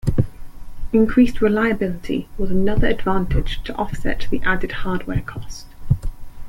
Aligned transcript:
Increased 0.91 1.41
reliability 1.43 2.27
was 2.35 2.49
another 2.49 2.87
advantage 2.87 3.61
to 3.65 3.75
offset 3.75 4.27
the 4.31 4.41
added 4.41 4.71
hardware 4.71 5.21
cost. 5.21 5.67